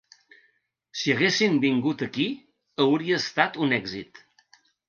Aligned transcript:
Si 1.01 1.13
haguessin 1.15 1.59
vingut 1.67 2.03
aquí 2.07 2.27
hauria 2.87 3.23
estat 3.25 3.63
un 3.67 3.81
èxit. 3.81 4.27